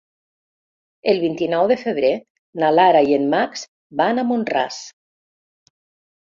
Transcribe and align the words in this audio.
El 1.11 1.19
vint-i-nou 1.23 1.67
de 1.71 1.77
febrer 1.81 2.09
na 2.63 2.71
Lara 2.77 3.03
i 3.11 3.13
en 3.19 3.29
Max 3.35 3.67
van 4.01 4.23
a 4.23 4.25
Mont-ras. 4.31 4.81